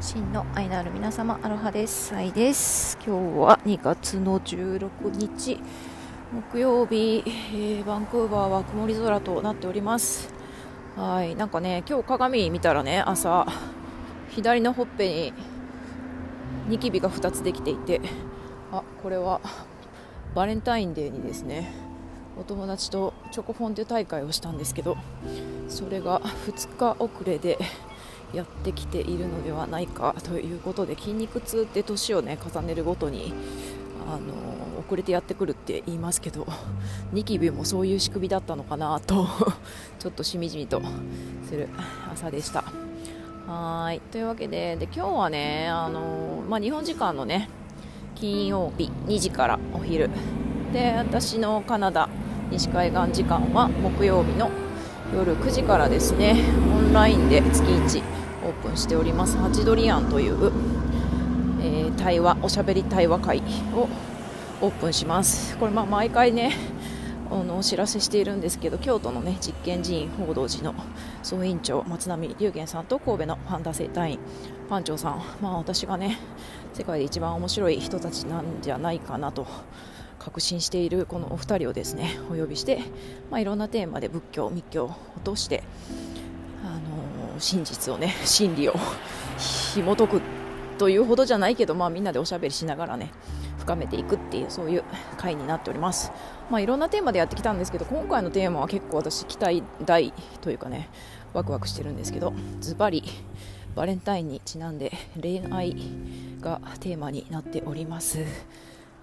[0.00, 2.14] 真の愛のある皆様アロハです。
[2.14, 2.96] 愛です。
[3.06, 5.60] 今日は2月の16日
[6.32, 10.32] 木曜日、えー、バンクーバーは曇り空となっております。
[10.96, 13.46] はいなんかね今日鏡見たらね朝
[14.30, 15.34] 左のほっぺに
[16.68, 18.00] ニキビが2つできていて
[18.72, 19.42] あこれは
[20.34, 21.74] バレンタインデーにですね
[22.38, 24.96] お友達とチョコフォンデュ大会をしたんですけど
[25.68, 27.58] それが2日遅れで
[28.32, 33.32] やってきているのではないかということで筋肉痛って年を、ね、重ねるごとに
[34.08, 36.46] あの遅れてやってくるって言いますけど
[37.12, 39.26] ニキビもそういう仕組みだったのかなと
[39.98, 40.82] ちょっとしみじみと
[41.48, 41.68] する
[42.12, 42.64] 朝でした。
[43.46, 44.00] はい。
[44.12, 47.48] というわけでで今日はねあの、まあ、日本時間のね
[48.14, 50.10] 金曜日2時からお昼。
[50.72, 52.08] で私のカナダ
[52.50, 54.50] 西海岸時間は木曜日の
[55.14, 56.36] 夜9時からですね。
[56.72, 58.19] オンラインで月1
[58.70, 59.36] オープンしております。
[59.36, 60.52] ハチドリアンという、
[61.60, 63.42] えー、対話おしゃべり対話会
[63.74, 63.88] を
[64.60, 65.56] オープンします。
[65.58, 66.52] これまあ毎回ね
[67.32, 70.74] あのお知らせしているんですけど京都のね実験寺院報道寺の
[71.24, 74.18] 総院長松並龍玄さんと神戸のパンダ生態院
[74.68, 75.22] パンチョさん。
[75.42, 76.18] まあ私がね
[76.72, 79.48] 世界で一番面白い人たちなんじゃないかなと
[80.20, 82.78] 確信しているこのお二人をですねお呼びして、
[83.32, 85.64] まあ、いろんなテーマで仏教密教を通して
[87.40, 88.74] 真実をね 真理を
[89.74, 90.22] 紐解く
[90.78, 93.10] というほどじゃないけど、まあ、みんなでおしゃべりしながらね
[93.58, 94.84] 深めていくっていうそういう
[95.18, 96.12] 回になっております、
[96.50, 100.88] まあ、いろんなテーマでやってきたんですけど今回のテーマは結構私期待大というかね
[101.34, 103.04] ワクワクしてるんですけどズバリ
[103.74, 105.76] バレンタインにちなんで恋愛
[106.40, 108.18] がテーマになっております。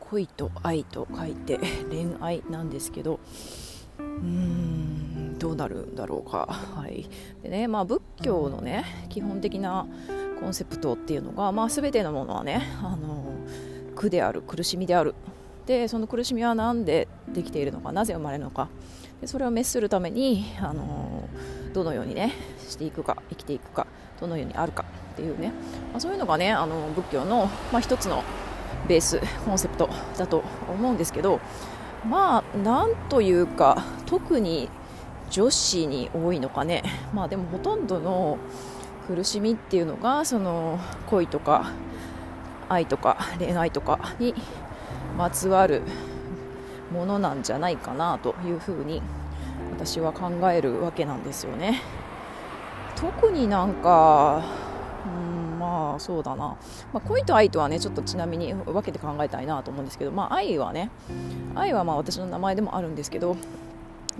[0.00, 1.58] 恋と愛と書いて
[1.90, 3.20] 恋愛なんですけど
[5.38, 7.08] どうなるんだろうか、 はい。
[7.42, 9.86] でねまあ、仏教のね基本的な
[10.40, 13.24] コンセプトっていうのが、まあ、全てのものはねあの
[13.94, 15.14] 苦である苦しみである。
[15.66, 18.68] でその苦しみは何でできているのかなぜ生まれるのか。
[19.20, 21.28] でそれを滅するためにあの
[21.72, 23.86] どのようにねしていくか生きていくか
[24.20, 25.48] どのようにあるかっていうね、
[25.92, 28.22] まあ、そういうのがねあの仏教の、まあ、一つの
[28.88, 29.88] ベースコンセプト
[30.18, 31.40] だと思うんですけど
[32.08, 34.68] まあなんというか特に
[35.30, 36.82] 女子に多いのかね、
[37.12, 38.38] まあ、でもほとんどの
[39.06, 41.72] 苦しみっていうのがその恋とか
[42.68, 44.34] 愛とか恋愛とかに
[45.18, 45.82] まつわる
[46.92, 49.02] ものなんじゃないかなというふうに
[49.72, 51.82] 私は考えるわけなんですよね。
[52.96, 54.42] 特になんか、
[55.04, 55.43] うん、
[55.92, 56.56] あそうだな、ま
[56.94, 60.90] あ、恋と愛とはねちょっとちなみに分けて考えたいなと思うんですけど、まあ、愛はね
[61.54, 63.36] 愛はまあ私の名前でもあるんですけど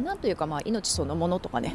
[0.02, 1.74] なんというかまあ命そのものとかね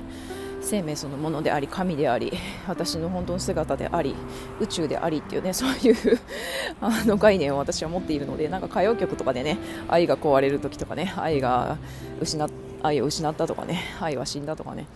[0.61, 2.33] 生命そのものであり神であり
[2.67, 4.15] 私の本当の姿であり
[4.59, 6.19] 宇宙でありっていうねそういう
[6.81, 9.57] あの概念を私は持っているのでなんか歌謡曲とかでね
[9.87, 11.77] 愛が壊れる時とかね愛が
[12.21, 12.49] 失
[12.83, 14.87] 愛を失ったとかね愛は死んだとかね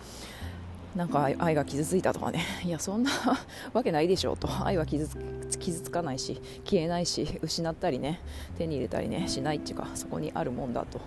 [0.94, 2.44] なんか愛が傷ついたとかね。
[2.64, 3.10] いやそんな
[3.72, 4.48] わけないでしょうと。
[4.64, 8.20] 愛は傷つかないし消えないし失ったりね
[8.58, 11.00] 手に入れたりねしないっていうかそこにあるもんだと。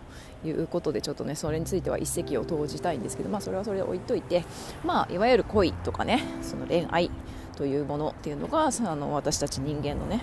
[0.46, 4.46] いうことでちょっとねそれについては一石を投じたいんですけどまあそれはそれで置いといて
[4.86, 7.10] まあいわゆる恋とかねその恋愛
[7.58, 10.22] というものっていうのがあの私たち人間のね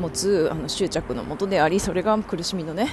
[0.00, 2.88] 持つあの執着のもとでありそれが苦しみのね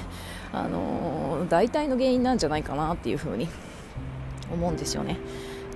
[0.53, 3.49] あの大体の原因なんじゃないかなっていうふうに
[4.53, 5.17] 思うんですよね。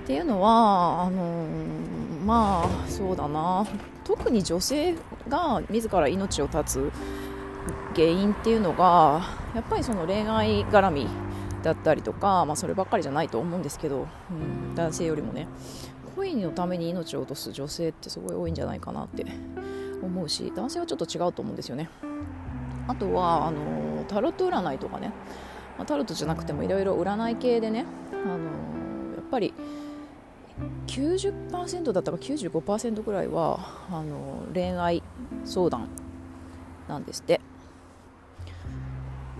[0.04, 1.46] っていうのはあの、
[2.26, 3.66] まあそうだな。
[4.04, 4.94] 特に女性
[5.28, 6.92] が自ら命を絶つ
[7.96, 9.22] 原因っていうのが
[9.54, 11.08] やっぱりその恋愛絡み
[11.62, 15.48] だったりとか、まあ、そればっかりじゃないと思うんですけど、うん、男性よりもね。
[16.16, 19.24] 恋のために命を落とす女性ってすごい多いんじゃないかなって
[20.02, 21.88] 思うし男性はちょっと違うと思うんですよね。
[22.86, 25.12] あとはあのタロット占いとかね、
[25.78, 29.54] まあ、タロットじゃなくてもいろいろ占い系でねあのやっぱり
[30.94, 33.58] 90%だったか95%ぐらいは
[33.90, 35.02] あの恋愛
[35.44, 35.88] 相談
[36.88, 37.40] なんですって。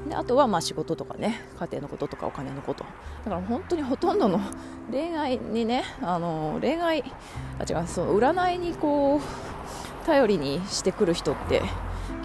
[0.09, 2.85] であとはまあ仕事とかね家庭のこととかお金のこと。
[3.25, 4.41] だから本当にほとんどの
[4.91, 7.05] 恋愛にねあの恋愛
[7.59, 11.63] あ違うそう占いにこう頼りにしてくる人って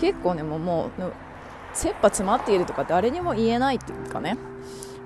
[0.01, 1.13] 結構ねもうもう
[1.73, 4.37] 切羽詰まっているとか誰にも言えないっていうかね。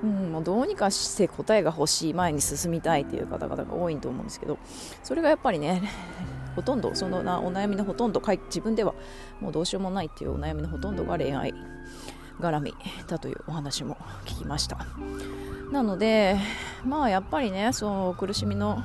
[0.03, 4.59] うん、もうどうにかして答えが欲しい前に進みたいという方々が多いと思うんですけど
[5.01, 5.81] それがやっぱりね
[6.55, 8.93] ほとんどそのなお悩みのほとんど自分では
[9.39, 11.53] もうどうしようもないっていうお悩みのほとんどが恋愛
[12.39, 12.75] 絡み
[13.07, 14.77] だというお話も聞きました。
[15.71, 16.37] なので
[16.85, 18.83] まあやっぱりねその苦しみの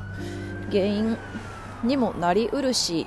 [0.71, 1.19] 原因
[1.85, 3.07] にもなりうるし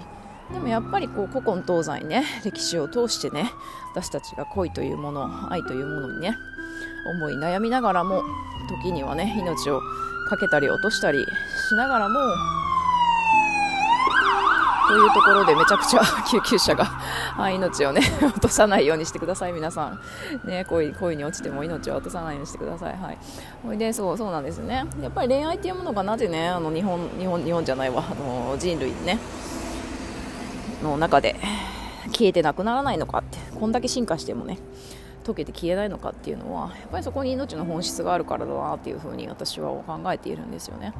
[0.53, 3.51] でもやっぱりこう古今東西ね歴史を通してね
[3.93, 6.35] 私たちが恋というもの愛というものにね
[7.05, 8.23] 思い悩みながらも
[8.69, 9.81] 時にはね命を
[10.27, 11.25] かけたり落としたり
[11.69, 12.19] しながらも
[14.91, 16.85] というところでめちゃくちゃ 救急車が
[17.51, 19.99] 命をね 落とさないようにしてください皆さん。
[20.43, 22.97] ね恋恋に落ちても命を落とさないようにしてください。
[22.97, 23.17] はい。
[23.63, 24.85] ほいでそうそうなんですね。
[25.01, 28.03] やっぱり恋愛っていうものがなぜねあの日本日本日本じゃないわ。
[28.11, 29.17] あの人類ね。
[30.83, 31.39] の中で
[32.07, 34.57] 消えてなくならないのかってこんだけ進化してもね。
[35.23, 40.93] 溶けて消えないのかっていうのはやっぱりそこに命の本質があるからだなっていうふうに私は考えているんですよね。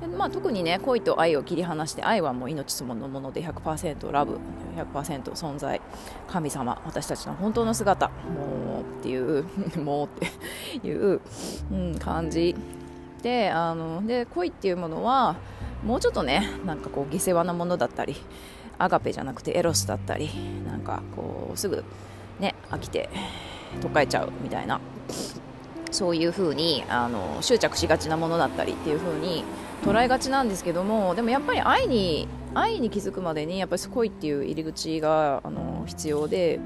[0.00, 4.38] で、まあ、特にね恋と愛を切り離して愛はもう命そのもので100%ラブ
[4.76, 5.80] 100%存在。
[6.28, 9.44] 神様私たちの本当の姿もうっていう
[9.80, 10.08] もうっ
[10.80, 11.20] ていう、
[11.70, 12.54] うん、感じ
[13.22, 15.36] であので恋っていうものは
[15.84, 18.16] もうちょっとねなんかこう下世話なものだったり
[18.78, 20.30] アガペじゃなくてエロスだったり
[20.66, 21.84] なんかこうすぐ
[22.42, 23.08] ね飽きて
[23.80, 24.80] とっかえちゃうみたいな。
[25.90, 29.44] そういう風にあに執着しがちなものだったりっていうふうに
[29.84, 36.60] 捉えがちなんですけどもでもやっぱり愛に愛に気づくまでにやっぱりすごいっていう入り口があの必要で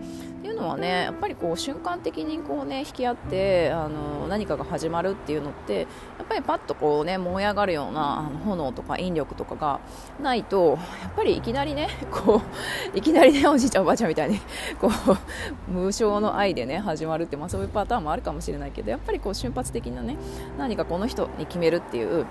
[0.47, 5.81] っていうのはねやっぱりこう瞬間的にこうね引き合ってあの何かが始まるっていうのって
[6.19, 9.81] やっぱりパッとこうね燃え上がるようなあの炎とか引力とかが
[10.23, 12.41] ないとやっぱりいきなりね こ
[12.95, 14.39] ういきなりねおじいちゃんおばあちゃんみたいに
[14.81, 14.89] こ
[15.69, 20.17] う無償の愛でね始まるって、まあ、そういうパターンもあるかもしれないけどやっぱりこう瞬発的なね
[20.59, 22.25] 何かこの人に決めるっていう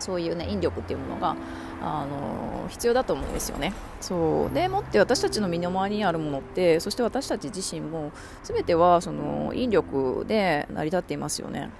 [0.00, 1.36] そういうね引力っていうものが
[1.82, 3.72] あの必要だと思うんですよね。
[4.00, 8.10] そうでもって私たちの身の回りにあるものってそして私たち自身も
[8.42, 11.70] 全てはその引力で成り立っていますよね。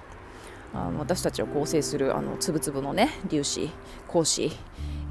[0.73, 3.69] あの私たちを構成するあの粒々のね粒子
[4.07, 4.51] 光子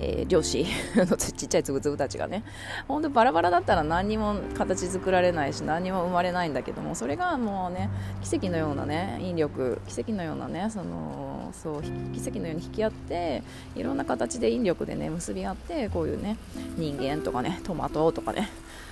[0.02, 0.66] えー、漁師
[0.96, 2.42] のちっちゃいつぶつぶたちがね
[2.88, 7.90] 本当バラバラだったら何にも形作られないし何にも生まれないんだけどもそれがもうね
[8.22, 13.42] 奇跡のようなね引力奇跡のようなねそのそう奇跡のように引き合って
[13.76, 16.36] いろんな形で引力でね結び合ってこういうね
[16.76, 18.48] 人間とかねトマトとかね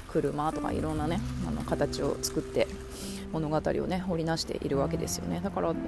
[0.09, 2.67] 車とかいろんなねあの形を作って
[3.33, 5.79] 物語をね織りなしているわけですよねだからあの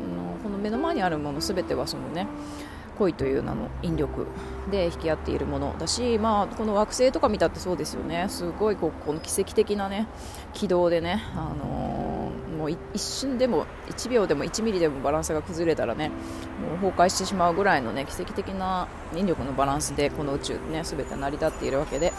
[0.42, 2.26] この目の前にあるもの全てはそのね
[3.00, 4.26] 恋という名の引力
[4.70, 10.06] で引き合っているものだし、まあ、この惑星とか見たってそうですよねすごいここの奇跡的な、ね、
[10.52, 18.86] 軌道でね、あのー、もう一瞬でも1秒でも1ミリでもバランスが崩れたらねもう崩壊してしまうぐらいの、ね、奇跡的な
[19.16, 22.12] 引力のバランスでこの宇宙ね全て成り立っているわけで。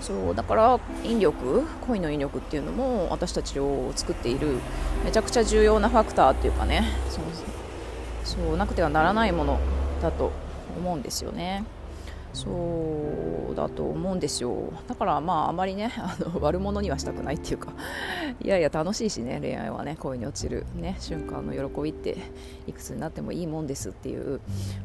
[0.00, 4.58] そうだから引力恋の引力っていうのも私たちを作っている
[5.04, 6.84] めちゃくちゃ重要なファクターっていうかね。
[7.10, 7.26] その
[8.28, 9.58] そうなくてはならないもの
[10.02, 10.30] だと
[10.76, 11.64] 思うんですよね。
[12.34, 14.72] そうだと思うんですよ。
[14.86, 17.72] だからまああまりね あの悪者にはしたくないっていうか
[18.40, 22.18] いやいや楽しいしね恋愛はね恋に落ちる、ね、瞬間の喜びって
[22.66, 24.40] いくつになってもいいもんですっていう、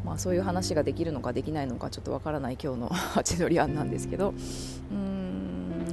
[0.05, 4.33] まあ、そういう話ができるのかできないのかちょっとわからない今日の 八鳥案なんですけど。
[4.91, 5.02] うん。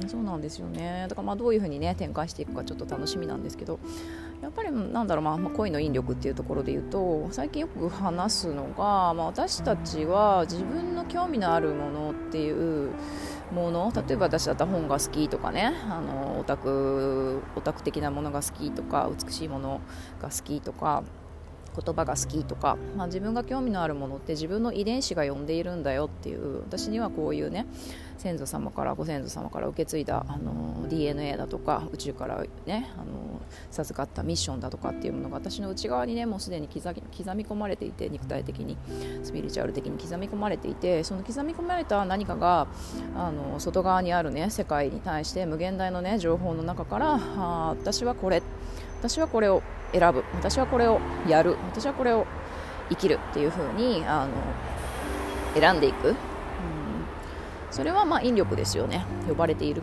[0.07, 1.05] そうなんですよね。
[1.09, 3.79] だからまあどういうふうにね展開していくかちょっと楽しみなんですけど
[4.41, 12.91] やっぱりなんだろう、まあ、恋の引力っていうところで言うと最近よく話すのが、まあ、私たちは自分の興味のあるものっていう
[13.53, 19.81] もの例えば私だったら本が好きとかねあのオタクオタク的なものが好きとか美しいもの
[20.21, 21.03] が好きとか
[21.75, 27.65] 言葉が好きとか、まあ、自分が興味のあるものって自分の遺伝子が呼んでいるんだよっていう私にはこういうね
[28.17, 36.87] 先祖様からご先祖様から受け継いだあの DNA だとか宇宙からねあの授かったミッションだとかっていうものが私の内側にねもうすでに刻
[37.35, 38.77] み込まれていて肉体的に
[39.23, 42.67] スピリチュアル的に刻み込まれていてその刻み込まれた何かが
[43.15, 48.43] あの外側にあるね世界に対して無限大のね情報の中からあ私はこれ。
[49.01, 50.23] 私はこれを選ぶ。
[50.35, 51.57] 私はこれをやる。
[51.71, 52.27] 私はこれを
[52.89, 56.09] 生きるっていう風にあの選んでいく。
[56.09, 56.15] うん。
[57.71, 59.03] それはまあ引力ですよね。
[59.27, 59.81] 呼ばれている。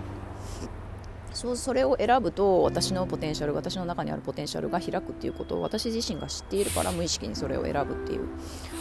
[1.33, 8.29] そうそれを選ぶと私のポテンシャル私の中にあるポテンシャルが開くっていうことを私自身が知っているから無意識にそれを選ぶっていう。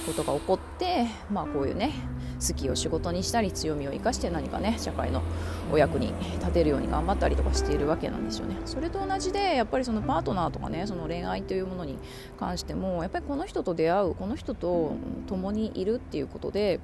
[0.08, 1.92] ことが起こって、まあ、こういうね
[2.40, 5.22] 好きを仕事にしたり強みを生かして何かね社会の
[5.72, 8.56] お役に立てるように頑張ったりとかしているわけなんですよね。
[8.66, 11.98] それと同じでやっぱりそのパートナーとかねその恋愛というものに
[12.40, 14.96] 関してもやっぱりこの人と出会うこの人と
[15.28, 16.80] 共にいるっていうことで、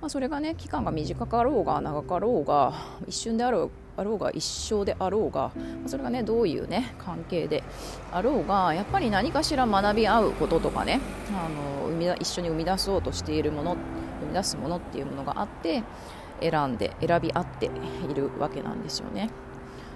[0.00, 2.74] まあ、それがね期間が短かろうが長かろうが
[3.06, 5.50] 一瞬であるあろうが一生であろうが
[5.86, 7.64] それがねどういうね関係で
[8.12, 13.76] あろうがやっぱり何かしら学び合うこととかねあの生み一緒に生み出そうとしているもの
[14.20, 15.82] 生み出すものっていうものがあって
[16.40, 19.30] 選んで選び合っているわけなんですよね。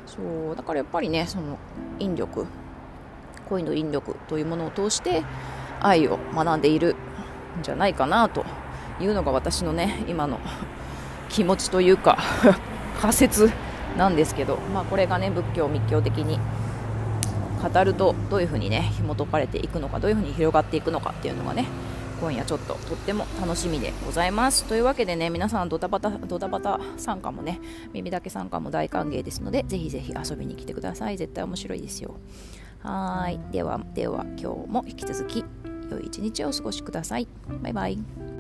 [0.07, 1.59] そうだからやっぱりねその
[1.99, 2.47] 引力
[3.49, 5.23] 恋の引力というものを通して
[5.81, 6.97] 愛を学んでいる
[7.61, 8.45] んじゃないかなと
[9.01, 10.41] いうのが私のね今の
[11.29, 12.19] 気持ちというか
[13.01, 13.51] 仮説
[13.97, 16.39] なんですけど、まあ、これがね仏教密教的に
[17.63, 21.67] 語るとどういうふうにね紐解かれていくのかどういうふうに広がっていくのかっていうのがね
[22.23, 24.63] 今夜ちょっととっても楽しみでございます。
[24.65, 27.61] というわけでね皆さんドタバタドタバタ参加もね
[27.93, 31.17] 耳だけ参加も大歓迎ですのでぜひぜひ遊びに来てください。
[31.17, 32.15] 絶対面白いですよ。
[32.79, 33.41] はい。
[33.51, 35.45] ではでは今日も引き続き
[35.91, 37.27] 良い一日をお過ごしください。
[37.61, 38.32] バイバイ。